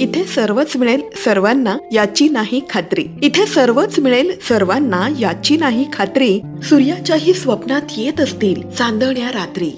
[0.00, 3.04] इथे सर्वच मिळेल सर्वांना याची नाही खात्री.
[3.22, 6.40] इथे सर्वच मिळेल सर्वांना याची नाही खात्री.
[6.62, 9.70] सूर्याच्याही स्वप्नात येत असतील चांदण्या रात्री.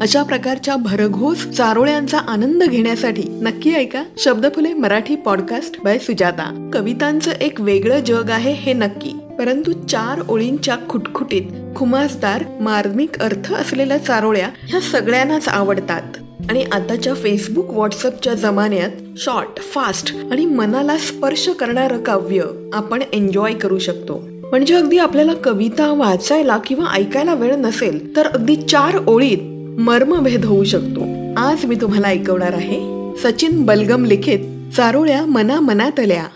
[0.00, 6.70] अशा प्रकारच्या भरघोस चारोळ्यांचा आनंद घेण्यासाठी नक्की ऐका शब्दफुले मराठी पॉडकास्ट बाय सुजाता.
[6.74, 9.10] कवितांचं एक वेगळं जग आहे हे नक्की.
[9.38, 11.42] परंतु चार ओळींच्या खुटखुटीत
[11.76, 16.02] खुमासदार मार्मिक अर्थ असलेल्या चारोळ्या ह्या सगळ्यांनाच आवडतात.
[16.48, 23.78] आणि आताच्या फेसबुक व्हॉट्सअपच्या जमान्यात शॉर्ट फास्ट आणि मनाला स्पर्श करणारं काव्य आपण एन्जॉय करू
[23.78, 24.18] शकतो.
[24.18, 29.38] म्हणजे अगदी आपल्याला कविता वाचायला किंवा ऐकायला वेळ नसेल तर अगदी चार ओळीत
[29.80, 31.00] मर्मभेद होऊ शकतो.
[31.36, 36.26] आज मी तुम्हाला ऐकवणार आहे सचिन बलगम लिखित चारोळ्या मना मनातल्या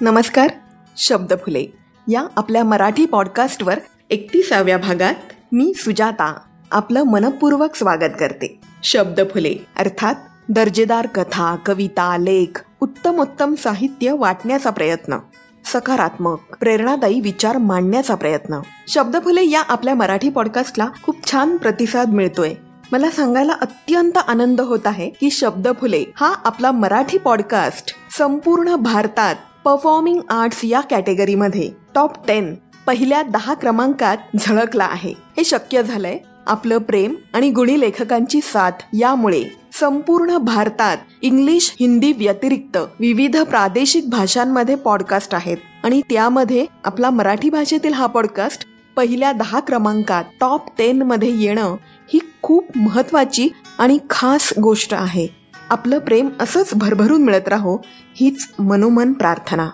[0.00, 0.50] नमस्कार
[0.96, 1.66] शब्द फुले.
[2.12, 3.78] या आपल्या मराठी पॉडकास्टवर
[4.10, 5.14] एकतीसाव्या भागात
[5.52, 6.40] मी सुजाता.
[6.74, 8.60] आपलं मनपूर्वक स्वागत करते.
[8.84, 9.54] शब्द फुले.
[9.76, 10.14] अर्थात
[10.48, 15.18] दर्जेदार कथा कविता लेख उत्तम उत्तम साहित्य वाटण्याचा प्रयत्न.
[15.64, 18.60] सकारात्मक प्रेरणादायी विचार मांडण्याचा प्रयत्न.
[18.88, 22.54] शब्दफुले या आपल्या मराठी पॉडकास्टला खूप छान प्रतिसाद मिळतोय.
[22.92, 30.20] मला सांगायला अत्यंत आनंद होत आहे की शब्दफुले हा आपला मराठी पॉडकास्ट संपूर्ण भारतात परफॉर्मिंग
[30.30, 32.54] आर्ट्स या कॅटेगरीमध्ये टॉप टेन
[32.86, 35.14] पहिल्या दहा क्रमांकात झळकला आहे.
[35.36, 36.18] हे शक्य झालंय?
[36.46, 38.70] आपलं प्रेम आणि गुणी लेखकांची साथ.
[38.92, 39.44] यामुळे
[39.80, 45.56] संपूर्ण भारतात इंग्लिश हिंदी व्यतिरिक्त विविध प्रादेशिक भाषांमध्ये पॉडकास्ट आहेत.
[45.84, 51.76] आणि त्यामध्ये आपला मराठी भाषेतील हा पॉडकास्ट पहिल्या दहा क्रमांकात टॉप टेन मध्ये येणं
[52.14, 53.48] ही खूप महत्वाची
[53.78, 55.26] आणि खास गोष्ट आहे.
[55.70, 57.78] आपलं प्रेम असंच भरभरून मिळत राहो
[58.16, 59.68] हीच मनोमन प्रार्थना.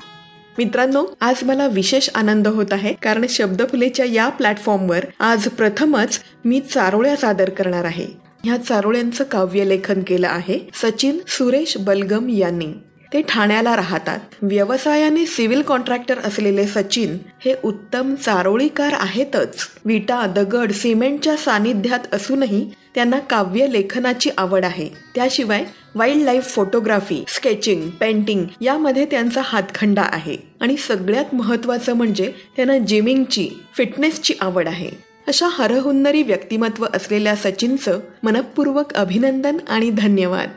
[0.60, 7.16] मित्रांनो आज मला विशेष आनंद होत आहे कारण शब्दफुलेच्या या प्लॅटफॉर्मवर आज प्रथमच मी चारोळ्या
[7.16, 8.06] सादर करणार आहे.
[8.44, 12.66] ह्या चारोळ्यांचं काव्य लेखन केलं आहे सचिन सुरेश बलगम यांनी.
[13.12, 14.19] ते ठाण्याला राहतात.
[14.43, 19.56] व्यवसायाने सिव्हिल कॉन्ट्रॅक्टर असलेले सचिन हे उत्तम चारोळीकार आहेतच.
[19.84, 24.88] विटा दगड सिमेंटच्या सानिध्यात असूनही त्यांना काव्य लेखनाची आवड आहे.
[25.15, 25.65] त्याशिवाय
[25.95, 30.37] wildlife photography sketching painting यामध्ये त्यांचा हातखंडा आहे.
[30.61, 34.91] आणि सगळ्यात महत्वाचं म्हणजे त्यांना जिमिंगची फिटनेसची आवड आहे.
[35.29, 40.49] अशा हरहुन्नरी व्यक्तिमत्व असलेल्या सचिनचं मनपूर्वक अभिनंदन आणि धन्यवाद.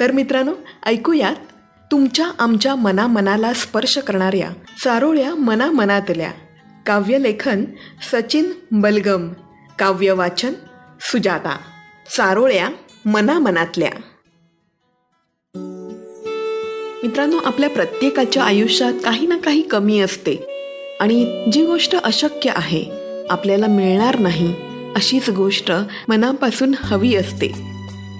[0.00, 0.52] तर मित्रांनो
[0.86, 1.34] ऐकूयात.
[1.90, 4.50] तुमच्या आमच्या मनामनाला स्पर्श करणाऱ्या
[4.84, 6.30] चारोळ्या मनामनातल्या
[6.86, 7.64] काव्यलेखन
[8.12, 9.28] सचिन बलगम
[9.78, 10.52] काव्य वाचन
[11.00, 11.58] सुजाता.
[12.16, 12.68] चारोळ्या
[13.06, 13.90] मनामनातल्या.
[17.02, 20.46] मित्रांनो आपल्या प्रत्येकाच्या आयुष्यात काही ना काही कमी असते.
[21.00, 22.84] आणि जी गोष्ट अशक्य आहे
[23.30, 24.54] आपल्याला मिळणार नाही
[24.96, 25.72] अशीच गोष्ट
[26.08, 27.46] मनापासून हवी असते.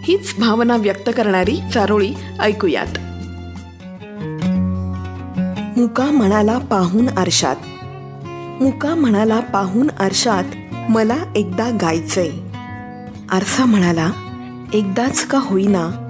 [0.05, 2.99] हीच भावना व्यक्त करणारी चारोळी ऐकूयात.
[5.79, 7.57] मुका म्हणाला पाहून आरशात.
[8.63, 10.45] मुका म्हणाला पाहून आरशात
[10.91, 12.31] मला एकदा गायचंय.
[13.31, 14.11] आरसा म्हणाला
[14.75, 16.05] एकदाच का होईना?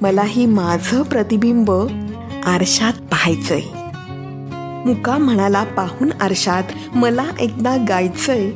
[0.00, 1.72] मलाही माझं प्रतिबिंब
[2.46, 3.60] आरशात पाहायचंय.
[4.86, 6.62] मुका म्हणाला पाहून आरशात
[6.94, 8.50] मला एकदा गायचंय.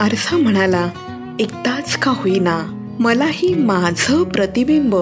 [0.00, 0.88] आरसा म्हणाला
[1.40, 2.62] एकदाच का होईना
[3.00, 4.96] मलाही माझं प्रतिबिंब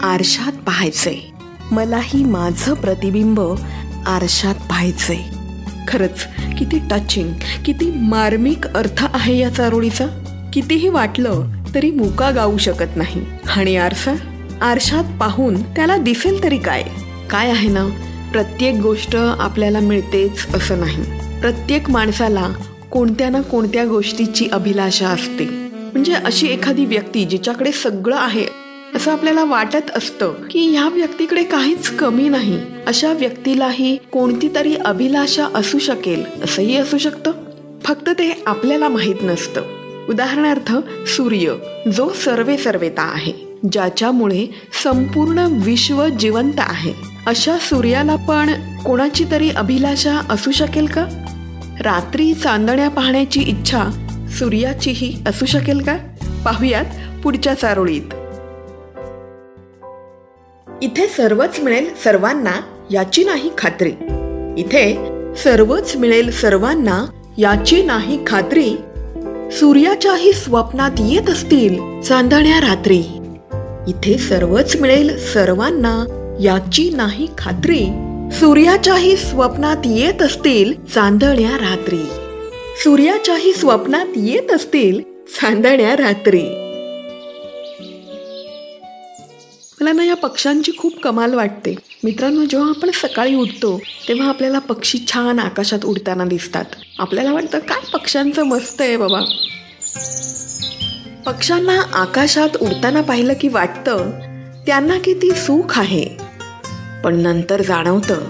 [0.00, 1.16] आरशात पाहायचंय.
[1.72, 3.40] मलाही माझं प्रतिबिंब
[4.06, 5.18] आरशात पाहायचंय.
[5.88, 6.28] खरंच
[6.58, 7.34] किती टचिंग
[7.64, 10.06] किती मार्मिक अर्थ आहे या चारोळीचा.
[10.52, 13.24] कितीही वाटलं तरी मुका गाऊ शकत नाही.
[13.56, 14.12] आणि आरसा
[14.62, 16.84] आरशात पाहून त्याला दिसेल तरी काय?
[17.32, 17.88] काय आहे ना
[18.32, 21.02] प्रत्येक गोष्ट आपल्याला मिळतेच असं नाही.
[21.40, 22.48] प्रत्येक माणसाला
[22.90, 25.44] कोणत्या ना कोणत्या गोष्टीची अभिलाषा असते.
[25.92, 28.44] म्हणजे अशी एखादी व्यक्ती जिच्याकडे सगळं आहे
[28.94, 32.58] असं आपल्याला वाटत असतं की ह्या व्यक्तीकडे काहीच कमी नाही.
[32.86, 37.32] अशा व्यक्तीलाही कोणती तरी अभिलाषा असू शकेल असंही असू शकतं.
[37.84, 39.62] फक्त ते आपल्याला माहीत नसतं.
[40.08, 40.72] उदाहरणार्थ
[41.06, 41.54] सूर्य
[41.92, 43.32] जो सर्वे सर्वेता आहे
[43.72, 44.46] ज्याच्यामुळे
[44.82, 47.11] संपूर्ण विश्व जिवंत आहे.
[47.26, 48.50] अशा सूर्याला पण
[48.82, 51.06] कोणाची तरी अभिलाषा असू शकेल का?
[51.80, 53.84] रात्री चांदण्या पाहण्याची इच्छा
[54.38, 55.96] सूर्याचीही असू शकेल का?
[56.44, 56.84] पाहुयात
[57.22, 58.14] पुढच्या चारोळीत.
[60.82, 62.60] इथे सर्वच मिळेल सर्वांना
[62.90, 63.92] याची नाही खात्री.
[64.60, 64.94] इथे
[65.36, 67.04] सर्वच मिळेल सर्वांना
[67.38, 68.70] याची नाही खात्री.
[69.52, 73.02] सूर्याच्याही स्वप्नात येत असतील चांदण्या रात्री.
[73.88, 77.86] इथे सर्वच मिळेल सर्वांना याची नाही खात्री.
[78.32, 82.02] सूर्याच्याही स्वप्नात येत असतील चांदण्या रात्री.
[82.76, 86.42] सूर्याच्याही स्वप्नात येत असतील चांदण्या रात्री.
[89.80, 91.74] मला ना या पक्ष्यांची खूप कमाल वाटते.
[92.04, 96.64] मित्रांनो जेव्हा आपण सकाळी उठतो तेव्हा आपल्याला पक्षी छान आकाशात उडताना दिसतात.
[96.98, 99.20] आपल्याला वाटतं काय पक्ष्यांचं मस्त आहे बाबा.
[101.26, 104.10] पक्ष्यांना आकाशात उडताना पाहिलं की वाटतं
[104.66, 106.21] त्यांना किती सुख आहे.
[107.04, 108.20] पण नंतर जाणवतं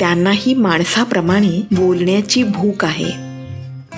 [0.00, 3.28] त्यांनाही माणसाप्रमाणे बोलण्याची भूक आहे.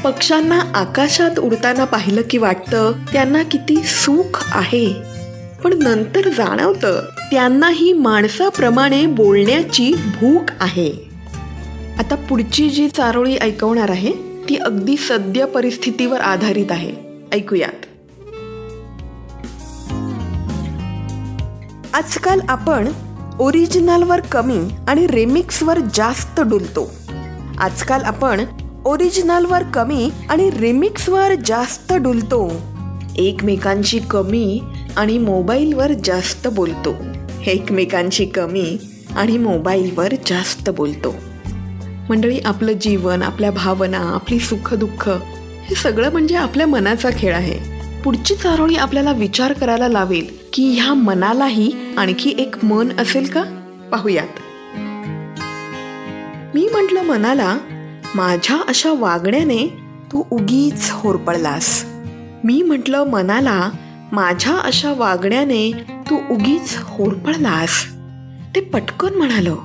[0.04, 4.92] पक्ष्यांना आकाशात उडताना पाहिलं की वाटतं त्यांना किती सुख आहे.
[5.64, 10.92] पण नंतर जाणवतं त्यांनाही माणसाप्रमाणे बोलण्याची भूक आहे.
[11.98, 14.12] आता पुढची जी चारोळी ऐकवणार आहे
[14.48, 16.92] ती अगदी सद्य परिस्थितीवर आधारित आहे.
[17.32, 17.86] ऐकूयात.
[21.94, 22.88] आजकाल आपण
[23.40, 24.58] ओरिजिनलवर कमी
[24.88, 26.94] आणि रिमिक्सवर जास्त डुलतो.
[27.58, 28.40] आजकाल आपण
[28.84, 32.52] ओरिजिनलवर कमी आणि रिमिक्सवर जास्त डुलतो.
[33.16, 34.62] एकमेकांची कमी
[34.96, 36.94] आणि मोबाईलवर जास्त बोलतो.
[37.46, 38.78] एकमेकांची कमी
[39.16, 41.14] आणि मोबाईलवर जास्त बोलतो.
[42.10, 45.08] मंडळी आपलं जीवन आपल्या भावना आपली सुखदुःख
[45.62, 47.79] हे सगळं म्हणजे आपल्या मनाचा खेळ आहे.
[48.04, 53.42] पुढची चारोळी आपल्याला विचार करायला लावेल की ह्या मनालाही आणखी एक मन असेल का?
[53.92, 54.28] पाहूयात.
[56.54, 57.58] मी म्हटलं मनाला
[58.14, 59.66] माझ्या अशा वागण्याने
[60.12, 61.84] तू उगीच होरपळलास.
[62.44, 63.70] मी म्हटलं मनाला
[64.12, 65.72] माझ्या अशा वागण्याने
[66.10, 67.84] तू उगीच होरपळलास.
[68.54, 69.56] ते पटकन म्हणालो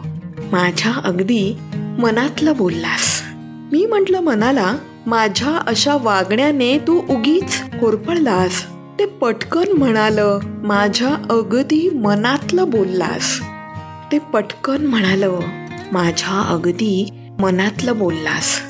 [0.52, 3.22] माझ्या अगदी मनातलं बोललास.
[3.72, 4.74] मी म्हटलं मनाला
[5.08, 8.64] माझ्या अशा वागण्याने तू उगीच होरपळलास
[9.00, 10.20] ते पटकन म्हणाल
[10.64, 13.40] माझ्या अगदी मनातलं बोललास.
[14.12, 15.24] ते पटकन म्हणाल
[15.92, 17.10] माझ्या अगदी
[17.40, 18.62] मनातलं बोललास.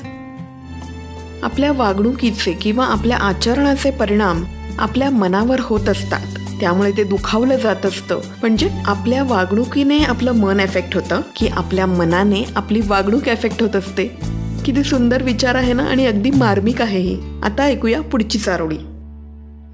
[1.42, 4.44] आपल्या वागणुकीचे किंवा आपल्या आचरणाचे परिणाम
[4.78, 6.38] आपल्या मनावर होत असतात.
[6.60, 8.20] त्यामुळे ते दुखावलं जात असतं.
[8.40, 14.35] म्हणजे आपल्या वागणुकीने आपलं मन एफेक्ट होतं की आपल्या मनाने आपली वागणूक एफेक्ट होत असते.
[14.66, 17.18] किती सुंदर विचार आहे ना आणि अगदी मार्मिक आहे ही.
[17.42, 18.78] आता ऐकूया पुढची चारोळी.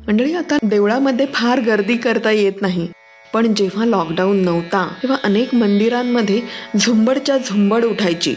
[0.09, 2.89] मंडळी आता देवळामध्ये फार गर्दी करता येत नाही.
[3.35, 6.41] पण जेव्हा लॉकडाऊन नव्हता तेव्हा अनेक मंदिरांमध्ये
[6.81, 8.35] झुंबडच्या झुंबड उठायची.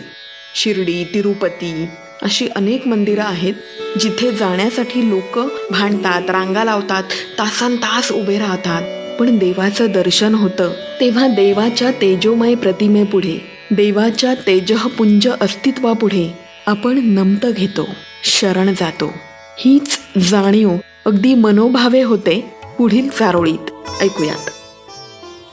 [0.56, 1.86] शिर्डी तिरुपती
[2.22, 3.54] अशी अनेक मंदिरं आहेत
[4.00, 5.40] जिथे जाण्यासाठी लोक
[5.72, 7.04] भांडतात रांगा लावतात
[7.40, 8.82] तासन तास उभे राहतात.
[9.20, 10.74] पण देवाचं दर्शन होतं.
[11.00, 17.88] तेव्हा देवाच्या तेजोमय प्रतिमेपुढे देवाच्या तेजपुंज अस्तित्वापुढे आपण नमत घेतो
[18.24, 19.14] शरण जातो.
[19.60, 20.72] हीच जाणीव
[21.06, 23.72] अगदी मनोभावे होते पुढील चारोळीत.
[24.02, 24.50] ऐकूयात.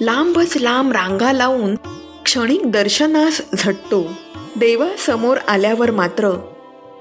[0.00, 1.74] लांबच लांब रांगा लावून
[2.24, 4.06] क्षणिक दर्शनास झटतो.
[4.56, 6.30] देवासमोर आल्यावर मात्र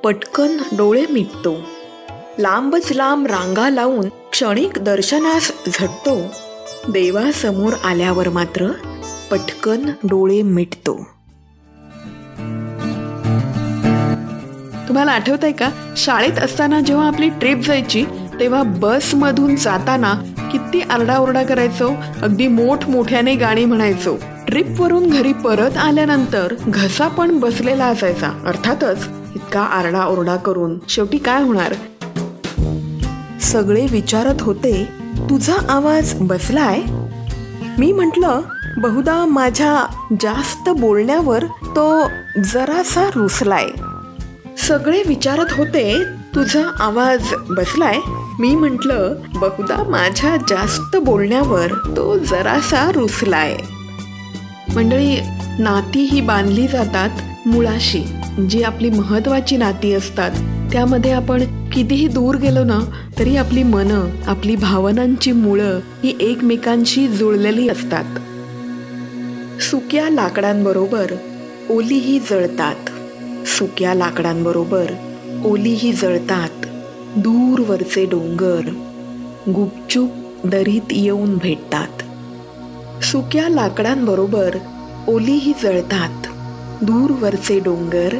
[0.04, 1.58] पटकन डोळे मिटतो.
[2.40, 6.22] लांबच लांब रांगा लावून क्षणिक दर्शनास झटतो.
[6.88, 8.68] देवासमोर आल्यावर मात्र
[9.32, 11.21] पटकन डोळे मिटतो.
[14.92, 15.70] तुम्हाला आठवत आहे का?
[15.98, 18.06] शाळेत असताना जेव्हा आपली ट्रिप जायची
[18.40, 20.14] तेव्हा बसमधून जाताना
[20.52, 24.18] किती आरडाओरडा करायचो अगदी मोठमोठ्याने गाणी म्हणायचो.
[24.48, 28.28] ट्रिपवरून घरी परत आल्यानंतर घसा पण बसलेला असायचा.
[28.46, 30.80] अर्थातच इतका आरडाओरडा करून.
[30.90, 31.74] शेवटी काय होणार?
[33.42, 34.88] सगळे विचारत होते
[35.30, 36.82] तुझा आवाज बसलाय?
[37.78, 38.42] मी म्हटलं
[38.78, 39.86] बहुधा माझ्या
[40.22, 42.08] जास्त बोलण्यावर तो
[42.44, 43.68] जरासा रुसलाय.
[44.68, 46.04] सगळे विचारत होते
[46.36, 47.98] तुझा आवाज बसलाय?
[48.40, 53.58] मी म्हटलं बहुधा माझ्या जास्त बोलण्यावर तो जरासा रुसलाय.
[54.76, 55.20] मंडळी
[55.60, 57.10] नाती ही बांधली जातात
[57.48, 58.04] मुळाशी.
[58.50, 60.32] जी आपली महत्वाची नाती असतात
[60.72, 62.80] त्यामध्ये आपण कितीही दूर गेलो ना
[63.20, 68.20] तरी आपली मनं आपली भावनांची मुळं ही एकमेकांशी जुळलेली असतात.
[69.62, 71.06] सुक्या लाकडांबरोबर
[71.70, 72.91] ओलीही जळतात.
[73.62, 74.86] सुक्या लाकडांबरोबर
[75.46, 76.66] ओलीही जळतात.
[77.16, 78.62] दूरवरचे डोंगर
[79.52, 80.10] गुपचूप
[80.44, 82.04] दरीत येऊन भेटतात.
[83.04, 84.56] सुक्या लाकडांबरोबर
[85.08, 86.28] ओलीही जळतात.
[86.82, 88.14] दूरवरचे डोंगर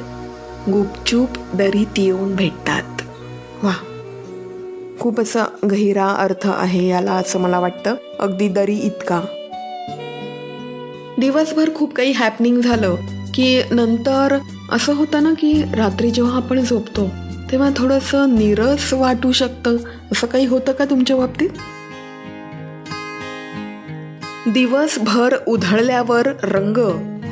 [0.68, 3.02] गुपचूप दरीत येऊन भेटतात.
[3.64, 3.74] वा
[5.00, 7.96] खूप असा गहिरा अर्थ आहे याला असं मला वाटतं.
[8.20, 9.22] अगदी दरी इतका.
[11.18, 12.96] दिवसभर खूप काही हॅपनिंग झालं
[13.34, 14.38] की नंतर
[14.72, 17.10] असं होतं ना की रात्री जेव्हा आपण झोपतो
[17.52, 19.78] तेव्हा थोडंसं निरस वाटू शकतं.
[20.12, 21.50] असं काही होतं का तुमच्या बाबतीत?
[24.48, 26.78] दिवसभर उधळल्यावर रंग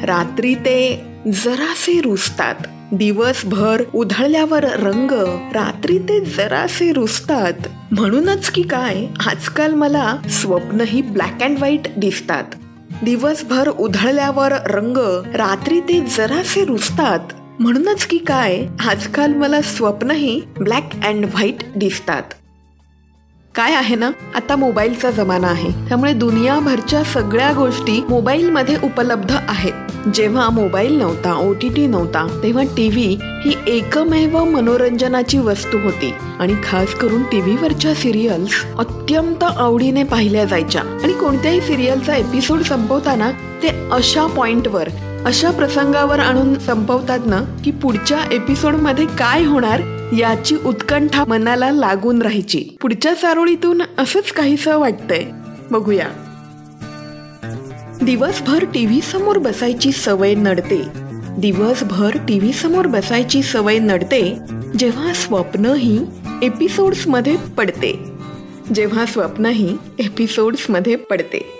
[0.03, 2.55] रात्री ते जरासे रुसतात.
[2.91, 5.11] दिवसभर उधळल्यावर रंग
[5.53, 7.67] रात्री ते जरासे रुसतात.
[7.91, 12.43] म्हणूनच की काय आजकाल मला स्वप्नही ब्लॅक अँड व्हाईट दिसतात.
[13.03, 14.97] दिवसभर उधळल्यावर रंग
[15.35, 22.23] रात्री ते जरासे रुजतात म्हणूनच की काय आजकाल मला स्वप्नही ब्लॅक अँड व्हाईट दिसतात.
[23.59, 25.87] काय आहे ना आता मोबाईलचा जमाना आहे.
[25.87, 30.07] त्यामुळे दुनियाभरच्या सगळ्या गोष्टी मोबाईलमध्ये उपलब्ध आहेत.
[30.13, 36.13] जेव्हा मोबाईल नव्हता ओ टी टी नव्हता तेव्हा टीव्ही ही एकमेव मनोरंजनाची वस्तू होती.
[36.39, 40.81] आणि खास करून टीव्हीवरच्या सिरियल्स अत्यंत आवडीने पाहिल्या जायच्या.
[40.81, 43.31] आणि कोणत्याही सिरियलचा एपिसोड संपवताना
[43.63, 44.89] ते अशा पॉइंटवर
[45.25, 49.81] अशा प्रसंगावर आणून संपवतात ना की पुढच्या एपिसोडमध्ये काय होणार
[50.17, 52.65] याची उत्कंठा मनाला लागून राहायची.
[52.81, 55.23] पुढच्या चारोळीतून असंच काहीसं वाटतंय.
[55.71, 56.07] बघूया.
[58.01, 60.81] दिवसभर टीव्ही समोर बसायची सवय नडते.
[61.37, 64.37] दिवसभर टीव्ही समोर बसायची सवय नडते
[64.79, 65.99] जेव्हा स्वप्नही
[66.41, 68.11] एपिसोड्समध्ये पडते.
[68.75, 71.53] जेव्हा स्वप्नही एपिसोड्समध्ये पडते.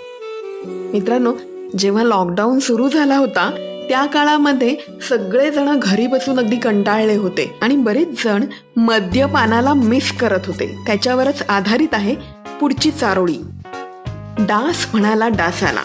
[0.66, 1.34] मित्रांनो
[1.78, 4.76] जेव्हा लॉकडाऊन सुरू झाला होता त्या काळामध्ये
[5.10, 8.44] सगळेजण घरी बसून अगदी कंटाळले होते आणि बरेच जण
[8.78, 10.84] मद्यपानाला मिस करत होते.
[10.88, 12.16] त्याच्यावरच आधारित आहे
[12.62, 13.38] पुढची चारोळी.
[14.40, 15.82] डास म्हणाला डासाला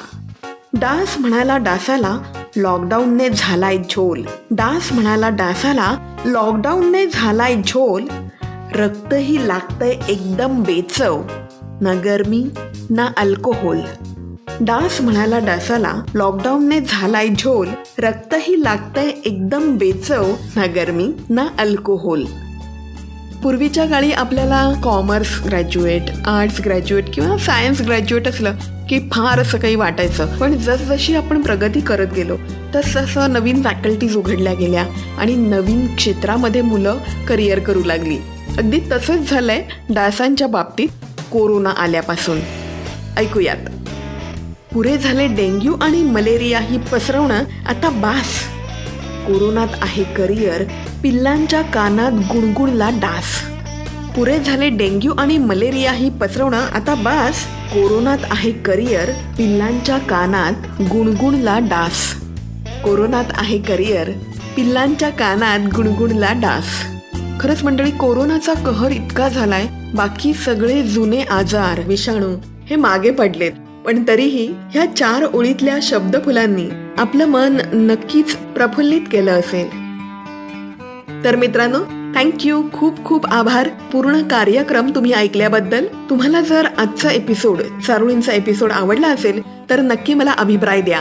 [0.72, 2.18] डास म्हणाला डासाला
[2.56, 4.22] लॉकडाऊनने झालाय झोल.
[4.50, 8.04] डास म्हणाला डासाला लॉकडाऊनने झालाय झोल.
[8.74, 11.22] रक्तही लागतंय एकदम बेचव.
[11.62, 12.46] ना गरमी
[12.90, 13.80] ना अल्कोहोल.
[14.60, 17.68] डास म्हणाला डासाला लॉकडाऊनने झालाय झोल.
[17.98, 22.24] रक्तही लागतंय एकदम बेचव ना गरमी ना अल्कोहोल.
[23.42, 28.54] पूर्वीच्या काळी आपल्याला कॉमर्स ग्रॅज्युएट आर्ट्स ग्रॅज्युएट किंवा सायन्स ग्रॅज्युएट असलं
[28.88, 30.36] की फार असं काही वाटायचं.
[30.36, 32.36] पण जसजशी आपण प्रगती करत गेलो
[32.74, 34.86] तस तसं नवीन फॅकल्टीज उघडल्या गेल्या
[35.18, 36.98] आणि नवीन क्षेत्रामध्ये मुलं
[37.28, 38.16] करिअर करू लागली.
[38.58, 40.88] अगदी तसंच झालंय डासांच्या बाबतीत
[41.32, 42.40] कोरोना आल्यापासून.
[43.16, 43.56] ऐकूयात.
[44.74, 48.42] पुरे झाले डेंग्यू आणि मलेरिया ही पसरवणं आता बास.
[49.26, 50.62] कोरोनात आहे करिअर
[51.02, 53.44] पिल्लांच्या कानात गुणगुणला डास.
[54.16, 57.44] पुरे झाले डेंग्यू आणि मलेरिया ही पसरवणं आता बास.
[57.74, 62.14] कोरोनात आहे करिअर पिल्लांच्या कानात गुणगुणला डास.
[62.84, 64.10] कोरोनात आहे करिअर
[64.56, 66.66] पिल्लांच्या कानात गुणगुणला डास.
[67.40, 72.36] खरंच मंडळी कोरोनाचा कहर इतका झालाय बाकी सगळे जुने आजार विषाणू
[72.70, 73.52] हे मागे पडलेत.
[73.84, 79.68] पण तरीही ह्या चार ओळीतल्या शब्दफुलांनी आपलं मन नक्कीच प्रफुल्लित केलं असेल.
[81.24, 81.78] तर मित्रांनो
[82.14, 83.68] थँक्यू खूप खूप आभार.
[83.92, 85.86] पूर्ण कार्यक्रम तुम्ही ऐकल्याबद्दल.
[86.10, 91.00] तुम्हाला जर आजचा एपिसोड चारुळींचा एपिसोड आवडला असेल तर नक्की मला अभिप्राय द्या.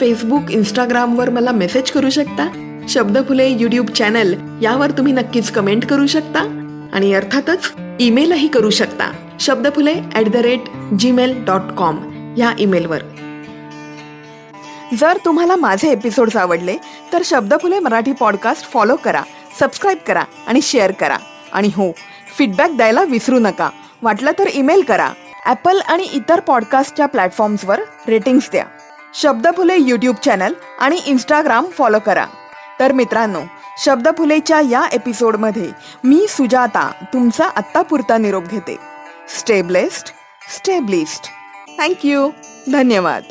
[0.00, 2.76] फेसबुक इंस्टाग्रामवर मला मेसेज करू शकता.
[2.88, 6.40] शब्दफुले युट्यूब चॅनल यावर तुम्ही नक्कीच कमेंट करू शकता.
[6.92, 9.12] आणि अर्थातच ईमेलही करू शकता.
[9.40, 10.60] Shabdphule at the rate
[10.98, 11.96] Gmail dot com
[12.38, 13.02] या ईमेलवर.
[15.00, 16.76] जर तुम्हाला माझे एपिसोड्स आवडले
[17.12, 19.22] तर शब्दफुले मराठी पॉडकास्ट फॉलो करा
[19.60, 21.16] सबस्क्राईब करा आणि शेअर करा.
[21.52, 21.92] आणि हो
[22.36, 23.70] फीडबॅक द्यायला विसरू नका.
[24.02, 25.10] वाटलं तर ईमेल करा.
[25.46, 28.64] ॲपल आणि इतर पॉडकास्टच्या प्लॅटफॉर्म्सवर रेटिंग्स द्या.
[29.14, 32.26] शब्दफुले यूट्यूब चॅनल आणि इंस्टाग्राम फॉलो करा.
[32.80, 33.40] तर मित्रांनो
[33.78, 35.68] शब्दफुलेच्या या एपिसोडमध्ये
[36.04, 38.76] मी सुजाता तुमचा आत्तापुरता निरोप घेते.
[39.28, 40.12] स्टेबलेस्ट
[40.56, 41.30] स्टेबलिस्ट
[41.80, 42.30] थँक्यू
[42.72, 43.24] धन्यवाद